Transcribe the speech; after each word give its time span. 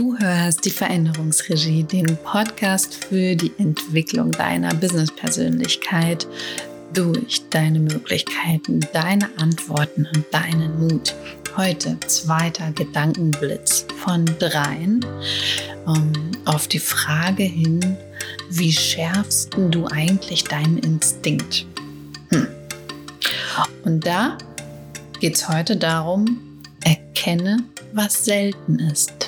Du 0.00 0.16
hörst 0.16 0.64
die 0.64 0.70
Veränderungsregie, 0.70 1.84
den 1.84 2.16
Podcast 2.24 3.04
für 3.04 3.36
die 3.36 3.52
Entwicklung 3.58 4.32
deiner 4.32 4.72
Business-Persönlichkeit 4.72 6.26
durch 6.94 7.42
deine 7.50 7.80
Möglichkeiten, 7.80 8.80
deine 8.94 9.28
Antworten 9.36 10.08
und 10.14 10.24
deinen 10.30 10.80
Mut. 10.80 11.14
Heute 11.54 11.98
zweiter 12.06 12.72
Gedankenblitz 12.72 13.84
von 14.02 14.24
dreien 14.38 15.04
um, 15.84 15.96
ähm, 15.96 16.12
auf 16.46 16.66
die 16.66 16.78
Frage 16.78 17.42
hin, 17.42 17.98
wie 18.48 18.72
schärfst 18.72 19.54
du 19.54 19.86
eigentlich 19.86 20.44
deinen 20.44 20.78
Instinkt? 20.78 21.66
Hm. 22.30 22.48
Und 23.84 24.06
da 24.06 24.38
geht 25.20 25.34
es 25.34 25.46
heute 25.46 25.76
darum, 25.76 26.40
erkenne, 26.86 27.58
was 27.92 28.24
selten 28.24 28.78
ist. 28.78 29.19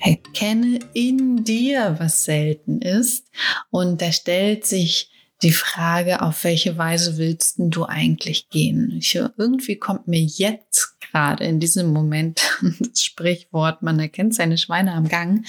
Erkenne 0.00 0.78
in 0.94 1.44
dir, 1.44 1.96
was 1.98 2.24
selten 2.24 2.80
ist. 2.80 3.26
Und 3.70 4.00
da 4.00 4.12
stellt 4.12 4.66
sich 4.66 5.10
die 5.42 5.52
Frage, 5.52 6.22
auf 6.22 6.44
welche 6.44 6.76
Weise 6.78 7.16
willst 7.16 7.56
du 7.58 7.84
eigentlich 7.84 8.48
gehen? 8.48 8.96
Ich, 8.98 9.14
irgendwie 9.14 9.76
kommt 9.76 10.08
mir 10.08 10.22
jetzt 10.22 11.00
gerade 11.00 11.44
in 11.44 11.60
diesem 11.60 11.92
Moment 11.92 12.40
das 12.80 13.02
Sprichwort, 13.02 13.82
man 13.82 14.00
erkennt 14.00 14.34
seine 14.34 14.58
Schweine 14.58 14.92
am 14.92 15.08
Gang. 15.08 15.46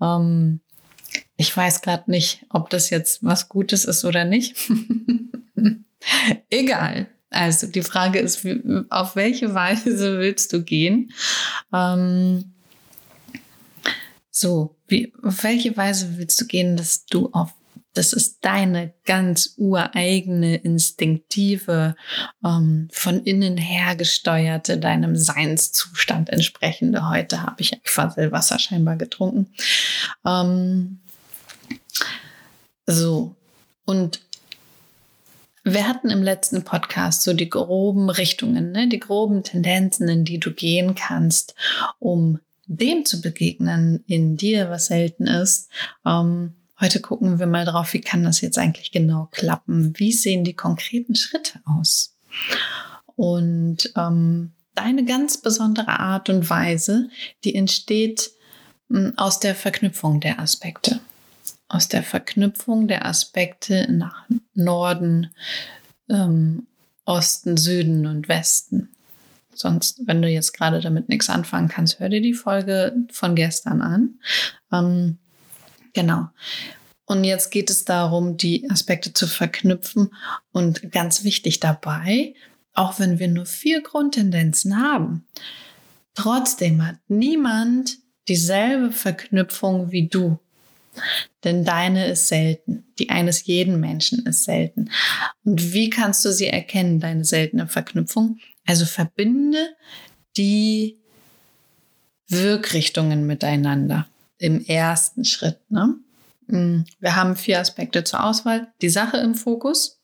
Ähm, 0.00 0.60
ich 1.36 1.54
weiß 1.56 1.82
gerade 1.82 2.10
nicht, 2.10 2.46
ob 2.50 2.70
das 2.70 2.90
jetzt 2.90 3.22
was 3.24 3.48
Gutes 3.48 3.84
ist 3.84 4.04
oder 4.04 4.24
nicht. 4.24 4.56
Egal. 6.50 7.08
Also 7.30 7.66
die 7.66 7.82
Frage 7.82 8.18
ist, 8.18 8.46
auf 8.90 9.16
welche 9.16 9.54
Weise 9.54 10.18
willst 10.18 10.52
du 10.52 10.62
gehen? 10.62 11.12
Ähm, 11.72 12.51
so, 14.34 14.76
wie, 14.88 15.12
auf 15.22 15.44
welche 15.44 15.76
Weise 15.76 16.16
willst 16.16 16.40
du 16.40 16.46
gehen, 16.46 16.76
dass 16.78 17.04
du 17.04 17.28
auf, 17.32 17.52
das 17.92 18.14
ist 18.14 18.38
deine 18.40 18.94
ganz 19.04 19.54
ureigene, 19.58 20.56
instinktive, 20.56 21.94
ähm, 22.42 22.88
von 22.90 23.22
innen 23.24 23.58
her 23.58 23.94
gesteuerte, 23.94 24.78
deinem 24.78 25.16
Seinszustand 25.16 26.30
entsprechende. 26.30 27.10
Heute 27.10 27.42
habe 27.42 27.56
ich 27.58 27.78
Quasselwasser 27.84 28.58
scheinbar 28.58 28.96
getrunken. 28.96 29.52
Ähm, 30.24 31.00
so, 32.86 33.36
und 33.84 34.22
wir 35.62 35.86
hatten 35.86 36.08
im 36.08 36.22
letzten 36.22 36.64
Podcast 36.64 37.22
so 37.22 37.34
die 37.34 37.50
groben 37.50 38.08
Richtungen, 38.08 38.72
ne? 38.72 38.88
die 38.88 38.98
groben 38.98 39.42
Tendenzen, 39.42 40.08
in 40.08 40.24
die 40.24 40.40
du 40.40 40.52
gehen 40.52 40.94
kannst, 40.94 41.54
um 41.98 42.40
dem 42.76 43.04
zu 43.04 43.20
begegnen 43.20 44.04
in 44.06 44.36
dir, 44.36 44.70
was 44.70 44.86
selten 44.86 45.26
ist. 45.26 45.68
Ähm, 46.06 46.54
heute 46.80 47.00
gucken 47.00 47.38
wir 47.38 47.46
mal 47.46 47.64
drauf, 47.64 47.92
wie 47.92 48.00
kann 48.00 48.24
das 48.24 48.40
jetzt 48.40 48.58
eigentlich 48.58 48.92
genau 48.92 49.28
klappen? 49.30 49.92
Wie 49.96 50.12
sehen 50.12 50.44
die 50.44 50.54
konkreten 50.54 51.14
Schritte 51.14 51.60
aus? 51.64 52.16
Und 53.14 53.92
ähm, 53.96 54.52
deine 54.74 55.04
ganz 55.04 55.38
besondere 55.38 56.00
Art 56.00 56.28
und 56.28 56.48
Weise, 56.48 57.08
die 57.44 57.54
entsteht 57.54 58.30
mh, 58.88 58.98
hm, 58.98 59.18
aus 59.18 59.40
der 59.40 59.54
Verknüpfung 59.54 60.20
der 60.20 60.40
Aspekte 60.40 61.00
aus 61.72 61.88
der 61.88 62.02
Verknüpfung 62.02 62.86
der 62.86 63.06
Aspekte 63.06 63.90
nach 63.90 64.26
Norden, 64.54 65.30
ähm, 66.10 66.66
Osten, 67.06 67.56
Süden 67.56 68.06
und 68.06 68.28
Westen. 68.28 68.90
Sonst, 69.54 70.00
wenn 70.06 70.22
du 70.22 70.28
jetzt 70.28 70.52
gerade 70.52 70.80
damit 70.80 71.08
nichts 71.08 71.28
anfangen 71.28 71.68
kannst, 71.68 72.00
hör 72.00 72.08
dir 72.08 72.20
die 72.20 72.34
Folge 72.34 72.94
von 73.10 73.34
gestern 73.34 73.80
an. 73.82 74.18
Ähm, 74.72 75.18
genau. 75.92 76.28
Und 77.04 77.24
jetzt 77.24 77.50
geht 77.50 77.68
es 77.68 77.84
darum, 77.84 78.36
die 78.36 78.70
Aspekte 78.70 79.12
zu 79.12 79.26
verknüpfen. 79.26 80.14
Und 80.52 80.92
ganz 80.92 81.24
wichtig 81.24 81.60
dabei, 81.60 82.34
auch 82.74 82.98
wenn 82.98 83.18
wir 83.18 83.28
nur 83.28 83.46
vier 83.46 83.82
Grundtendenzen 83.82 84.80
haben, 84.80 85.26
trotzdem 86.14 86.86
hat 86.86 86.96
niemand 87.08 87.98
dieselbe 88.28 88.92
Verknüpfung 88.92 89.90
wie 89.90 90.08
du. 90.08 90.38
Denn 91.44 91.64
deine 91.64 92.06
ist 92.06 92.28
selten. 92.28 92.84
Die 92.98 93.10
eines 93.10 93.46
jeden 93.46 93.80
Menschen 93.80 94.26
ist 94.26 94.44
selten. 94.44 94.90
Und 95.44 95.72
wie 95.72 95.90
kannst 95.90 96.24
du 96.24 96.32
sie 96.32 96.46
erkennen, 96.46 97.00
deine 97.00 97.24
seltene 97.24 97.66
Verknüpfung? 97.66 98.38
Also 98.66 98.84
verbinde 98.84 99.76
die 100.36 100.98
Wirkrichtungen 102.28 103.26
miteinander 103.26 104.06
im 104.38 104.64
ersten 104.64 105.24
Schritt. 105.24 105.58
Ne? 105.70 105.96
Mm, 106.46 106.84
wir 107.00 107.16
haben 107.16 107.36
vier 107.36 107.60
Aspekte 107.60 108.04
zur 108.04 108.24
Auswahl. 108.24 108.72
Die 108.80 108.88
Sache 108.88 109.18
im 109.18 109.34
Fokus, 109.34 110.00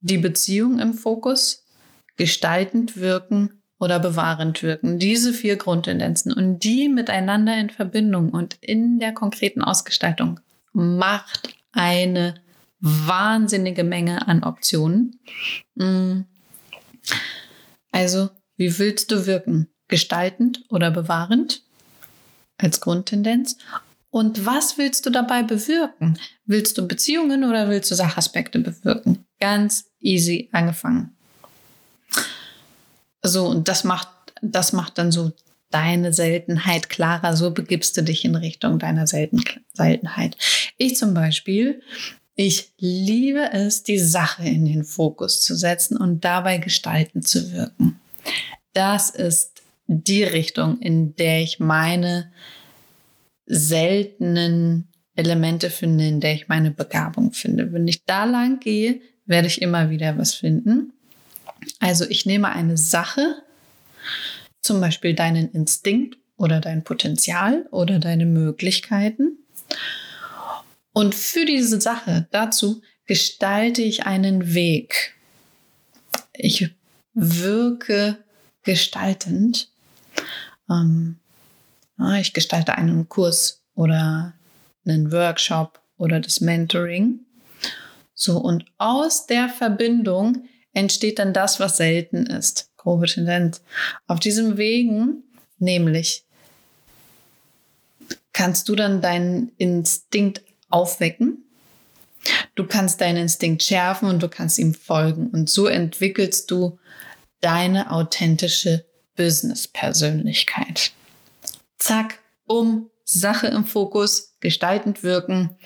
die 0.00 0.18
Beziehung 0.18 0.78
im 0.78 0.94
Fokus, 0.94 1.64
gestaltend 2.16 2.96
wirken 2.96 3.62
oder 3.78 3.98
bewahrend 3.98 4.62
wirken. 4.62 4.98
Diese 4.98 5.32
vier 5.32 5.56
Grundtendenzen 5.56 6.32
und 6.32 6.60
die 6.60 6.88
miteinander 6.88 7.58
in 7.58 7.70
Verbindung 7.70 8.30
und 8.30 8.56
in 8.60 8.98
der 8.98 9.12
konkreten 9.12 9.62
Ausgestaltung 9.62 10.40
macht 10.72 11.54
eine 11.72 12.36
wahnsinnige 12.80 13.84
Menge 13.84 14.26
an 14.28 14.44
Optionen. 14.44 15.20
Mm. 15.74 16.22
Also, 17.92 18.30
wie 18.56 18.78
willst 18.78 19.10
du 19.10 19.26
wirken? 19.26 19.68
Gestaltend 19.88 20.64
oder 20.68 20.90
bewahrend 20.90 21.62
als 22.58 22.80
Grundtendenz? 22.80 23.56
Und 24.10 24.46
was 24.46 24.78
willst 24.78 25.04
du 25.06 25.10
dabei 25.10 25.42
bewirken? 25.42 26.18
Willst 26.46 26.78
du 26.78 26.88
Beziehungen 26.88 27.44
oder 27.44 27.68
willst 27.68 27.90
du 27.90 27.94
Sachaspekte 27.94 28.58
bewirken? 28.58 29.26
Ganz 29.40 29.90
easy 30.00 30.48
angefangen. 30.52 31.14
So, 33.22 33.46
und 33.46 33.68
das 33.68 33.84
macht, 33.84 34.08
das 34.40 34.72
macht 34.72 34.98
dann 34.98 35.12
so 35.12 35.32
deine 35.70 36.12
Seltenheit 36.12 36.88
klarer. 36.88 37.36
So 37.36 37.50
begibst 37.50 37.96
du 37.96 38.02
dich 38.02 38.24
in 38.24 38.36
Richtung 38.36 38.78
deiner 38.78 39.06
Selten 39.06 39.42
Seltenheit. 39.74 40.36
Ich 40.78 40.96
zum 40.96 41.12
Beispiel, 41.12 41.82
ich 42.36 42.72
liebe 42.78 43.50
es, 43.52 43.82
die 43.82 43.98
Sache 43.98 44.44
in 44.44 44.66
den 44.66 44.84
Fokus 44.84 45.42
zu 45.42 45.56
setzen 45.56 45.96
und 45.96 46.24
dabei 46.24 46.58
gestalten 46.58 47.22
zu 47.22 47.52
wirken. 47.52 47.98
Das 48.74 49.08
ist 49.08 49.62
die 49.86 50.22
Richtung, 50.22 50.78
in 50.80 51.16
der 51.16 51.40
ich 51.40 51.60
meine 51.60 52.30
seltenen 53.46 54.88
Elemente 55.14 55.70
finde, 55.70 56.06
in 56.06 56.20
der 56.20 56.34
ich 56.34 56.48
meine 56.48 56.70
Begabung 56.70 57.32
finde. 57.32 57.72
Wenn 57.72 57.88
ich 57.88 58.04
da 58.04 58.24
lang 58.24 58.60
gehe, 58.60 59.00
werde 59.24 59.46
ich 59.46 59.62
immer 59.62 59.88
wieder 59.88 60.18
was 60.18 60.34
finden. 60.34 60.92
Also 61.80 62.04
ich 62.08 62.26
nehme 62.26 62.50
eine 62.50 62.76
Sache, 62.76 63.36
zum 64.60 64.80
Beispiel 64.80 65.14
deinen 65.14 65.50
Instinkt 65.52 66.18
oder 66.36 66.60
dein 66.60 66.84
Potenzial 66.84 67.66
oder 67.70 67.98
deine 67.98 68.26
Möglichkeiten. 68.26 69.38
Und 70.96 71.14
für 71.14 71.44
diese 71.44 71.78
Sache 71.78 72.26
dazu 72.30 72.80
gestalte 73.04 73.82
ich 73.82 74.06
einen 74.06 74.54
Weg. 74.54 75.14
Ich 76.32 76.70
wirke 77.12 78.16
gestaltend. 78.62 79.68
Ähm, 80.70 81.18
ich 82.18 82.32
gestalte 82.32 82.76
einen 82.76 83.10
Kurs 83.10 83.62
oder 83.74 84.32
einen 84.86 85.12
Workshop 85.12 85.82
oder 85.98 86.18
das 86.18 86.40
Mentoring. 86.40 87.20
So, 88.14 88.38
und 88.38 88.64
aus 88.78 89.26
der 89.26 89.50
Verbindung 89.50 90.48
entsteht 90.72 91.18
dann 91.18 91.34
das, 91.34 91.60
was 91.60 91.76
selten 91.76 92.24
ist. 92.24 92.70
Grobe 92.78 93.04
Tendenz. 93.04 93.60
Auf 94.06 94.18
diesem 94.18 94.56
Wegen, 94.56 95.24
nämlich, 95.58 96.24
kannst 98.32 98.70
du 98.70 98.76
dann 98.76 99.02
deinen 99.02 99.52
Instinkt 99.58 100.45
aufwecken. 100.68 101.44
Du 102.54 102.66
kannst 102.66 103.00
deinen 103.00 103.18
Instinkt 103.18 103.62
schärfen 103.62 104.08
und 104.08 104.22
du 104.22 104.28
kannst 104.28 104.58
ihm 104.58 104.74
folgen. 104.74 105.28
Und 105.28 105.48
so 105.48 105.66
entwickelst 105.66 106.50
du 106.50 106.78
deine 107.40 107.90
authentische 107.90 108.84
Business-Persönlichkeit. 109.16 110.92
Zack, 111.78 112.18
um, 112.46 112.90
Sache 113.04 113.46
im 113.46 113.64
Fokus, 113.64 114.34
gestaltend 114.40 115.02
wirken. 115.02 115.56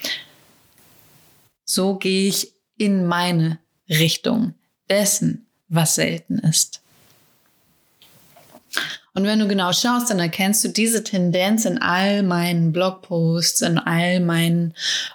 So 1.65 1.97
gehe 1.97 2.29
ich 2.29 2.53
in 2.77 3.07
meine 3.07 3.59
Richtung 3.89 4.55
dessen, 4.89 5.47
was 5.69 5.95
selten 5.95 6.39
ist. 6.39 6.81
Und 9.15 9.25
wenn 9.25 9.39
du 9.39 9.49
genau 9.49 9.73
schaust, 9.73 10.11
dann 10.11 10.21
erkennst 10.21 10.63
du 10.65 10.69
diese 10.69 11.03
Tendenz 11.03 11.65
in 11.65 11.79
all 11.79 12.23
meinen 12.23 12.73
Blogposts, 12.73 13.63
in 13.63 13.79
all 13.79 14.21
meinen 14.21 14.75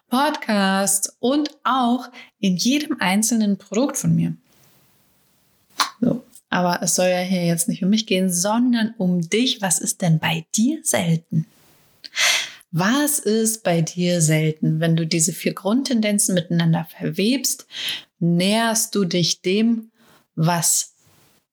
Podcasts 0.10 1.16
und 1.20 1.50
auch 1.64 2.10
in 2.40 2.58
jedem 2.58 2.98
einzelnen 3.00 3.58
Produkt 3.58 3.98
von 3.98 4.14
mir. 4.16 4.36
So. 6.02 6.24
Aber 6.50 6.82
es 6.82 6.96
soll 6.96 7.08
ja 7.08 7.20
hier 7.20 7.46
jetzt 7.46 7.68
nicht 7.68 7.84
um 7.84 7.90
mich 7.90 8.06
gehen, 8.06 8.32
sondern 8.32 8.94
um 8.98 9.22
dich. 9.22 9.62
Was 9.62 9.80
ist 9.80 10.02
denn 10.02 10.20
bei 10.20 10.46
dir 10.56 10.80
selten? 10.84 11.46
Was 12.72 13.20
ist 13.20 13.64
bei 13.64 13.82
dir 13.82 14.22
selten? 14.22 14.80
Wenn 14.80 14.96
du 14.96 15.08
diese 15.08 15.32
vier 15.32 15.54
Grundtendenzen 15.54 16.36
miteinander 16.36 16.88
verwebst, 16.98 17.66
näherst 18.20 18.94
du 18.96 19.06
dich 19.06 19.42
dem, 19.42 19.92
was 20.36 20.94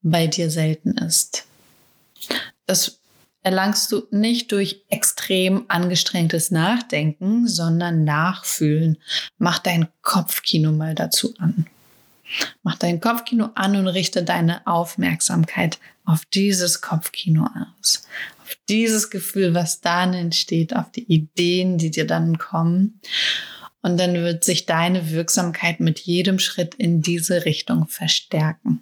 bei 0.02 0.26
dir 0.26 0.50
selten 0.50 0.98
ist. 0.98 1.46
Das 2.66 3.00
erlangst 3.42 3.90
du 3.90 4.06
nicht 4.10 4.52
durch 4.52 4.84
extrem 4.88 5.64
angestrengtes 5.69 6.50
Nachdenken, 6.50 7.48
sondern 7.48 8.04
Nachfühlen. 8.04 8.98
Mach 9.38 9.58
dein 9.58 9.88
Kopfkino 10.00 10.72
mal 10.72 10.94
dazu 10.94 11.34
an. 11.38 11.66
Mach 12.62 12.76
dein 12.76 13.00
Kopfkino 13.00 13.50
an 13.54 13.76
und 13.76 13.88
richte 13.88 14.22
deine 14.22 14.66
Aufmerksamkeit 14.66 15.78
auf 16.04 16.24
dieses 16.26 16.80
Kopfkino 16.80 17.48
aus. 17.78 18.06
Auf 18.42 18.56
dieses 18.69 19.10
Gefühl, 19.10 19.54
was 19.54 19.80
dann 19.80 20.14
entsteht, 20.14 20.74
auf 20.74 20.90
die 20.90 21.04
Ideen, 21.12 21.78
die 21.78 21.90
dir 21.90 22.06
dann 22.06 22.38
kommen. 22.38 23.00
Und 23.82 23.98
dann 23.98 24.14
wird 24.14 24.44
sich 24.44 24.66
deine 24.66 25.10
Wirksamkeit 25.10 25.80
mit 25.80 25.98
jedem 25.98 26.38
Schritt 26.38 26.74
in 26.76 27.02
diese 27.02 27.44
Richtung 27.44 27.88
verstärken. 27.88 28.80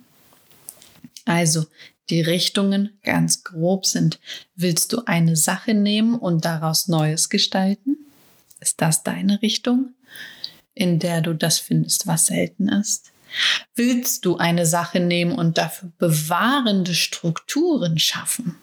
Also 1.25 1.67
die 2.11 2.21
Richtungen 2.21 2.99
ganz 3.03 3.45
grob 3.45 3.87
sind, 3.87 4.19
willst 4.57 4.93
du 4.93 5.03
eine 5.07 5.37
Sache 5.37 5.75
nehmen 5.75 6.15
und 6.15 6.45
daraus 6.45 6.89
Neues 6.89 7.29
gestalten? 7.29 7.97
Ist 8.61 8.81
das 8.81 9.03
deine 9.03 9.41
Richtung, 9.43 9.95
in 10.75 10.99
der 10.99 11.21
du 11.21 11.35
das 11.35 11.59
findest, 11.59 12.07
was 12.07 12.27
selten 12.27 12.69
ist? 12.69 13.13
Willst 13.75 14.25
du 14.25 14.37
eine 14.37 14.67
Sache 14.67 15.01
nehmen 15.01 15.33
und 15.33 15.57
dafür 15.57 15.93
bewahrende 15.99 16.95
Strukturen 16.95 17.99
schaffen? 17.99 18.57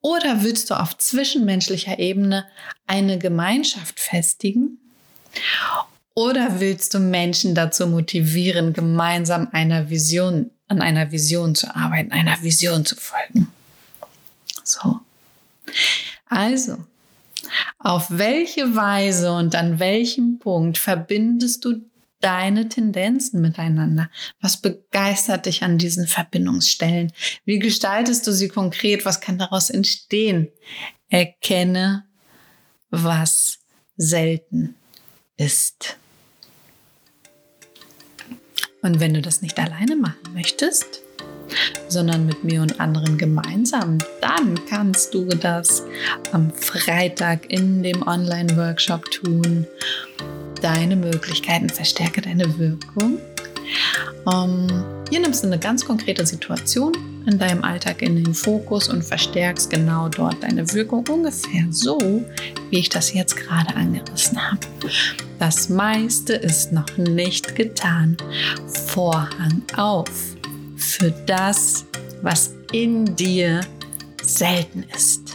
Oder 0.00 0.42
willst 0.42 0.70
du 0.70 0.74
auf 0.74 0.96
zwischenmenschlicher 0.98 1.98
Ebene 1.98 2.46
eine 2.86 3.18
Gemeinschaft 3.18 4.00
festigen? 4.00 4.78
Oder 6.14 6.60
willst 6.60 6.94
du 6.94 6.98
Menschen 6.98 7.54
dazu 7.54 7.86
motivieren, 7.86 8.72
gemeinsam 8.72 9.48
einer 9.52 9.90
Vision 9.90 10.50
an 10.68 10.80
einer 10.80 11.12
Vision 11.12 11.54
zu 11.54 11.74
arbeiten, 11.74 12.12
einer 12.12 12.42
Vision 12.42 12.84
zu 12.84 12.96
folgen. 12.96 13.48
So. 14.64 15.00
Also, 16.28 16.84
auf 17.78 18.06
welche 18.10 18.74
Weise 18.74 19.32
und 19.32 19.54
an 19.54 19.78
welchem 19.78 20.38
Punkt 20.38 20.78
verbindest 20.78 21.64
du 21.64 21.82
deine 22.20 22.68
Tendenzen 22.68 23.40
miteinander? 23.40 24.10
Was 24.40 24.60
begeistert 24.60 25.46
dich 25.46 25.62
an 25.62 25.78
diesen 25.78 26.06
Verbindungsstellen? 26.06 27.12
Wie 27.44 27.58
gestaltest 27.58 28.26
du 28.26 28.32
sie 28.32 28.48
konkret? 28.48 29.04
Was 29.04 29.20
kann 29.20 29.38
daraus 29.38 29.70
entstehen? 29.70 30.48
Erkenne, 31.08 32.04
was 32.90 33.58
selten 33.96 34.74
ist. 35.36 35.96
Und 38.86 39.00
wenn 39.00 39.14
du 39.14 39.20
das 39.20 39.42
nicht 39.42 39.58
alleine 39.58 39.96
machen 39.96 40.32
möchtest, 40.32 41.02
sondern 41.88 42.24
mit 42.24 42.44
mir 42.44 42.62
und 42.62 42.78
anderen 42.78 43.18
gemeinsam, 43.18 43.98
dann 44.20 44.60
kannst 44.68 45.12
du 45.12 45.24
das 45.24 45.82
am 46.30 46.52
Freitag 46.52 47.50
in 47.50 47.82
dem 47.82 48.06
Online-Workshop 48.06 49.10
tun. 49.10 49.66
Deine 50.62 50.94
Möglichkeiten 50.94 51.68
verstärke 51.68 52.20
deine 52.20 52.58
Wirkung. 52.60 53.18
Um, 54.24 54.68
ähm, 54.68 54.84
hier 55.10 55.18
nimmst 55.18 55.42
du 55.42 55.48
eine 55.48 55.58
ganz 55.58 55.84
konkrete 55.84 56.24
Situation 56.24 56.92
in 57.26 57.38
deinem 57.38 57.64
Alltag 57.64 58.02
in 58.02 58.22
den 58.22 58.34
Fokus 58.34 58.88
und 58.88 59.02
verstärkst 59.02 59.68
genau 59.68 60.08
dort 60.08 60.42
deine 60.42 60.72
Wirkung 60.72 61.04
ungefähr 61.08 61.66
so, 61.70 62.24
wie 62.70 62.78
ich 62.78 62.88
das 62.88 63.12
jetzt 63.12 63.36
gerade 63.36 63.74
angerissen 63.74 64.50
habe. 64.50 64.66
Das 65.38 65.68
meiste 65.68 66.34
ist 66.34 66.72
noch 66.72 66.96
nicht 66.96 67.54
getan. 67.56 68.16
Vorhang 68.86 69.62
auf 69.76 70.36
für 70.76 71.10
das, 71.26 71.84
was 72.22 72.54
in 72.72 73.16
dir 73.16 73.60
selten 74.22 74.84
ist. 74.94 75.25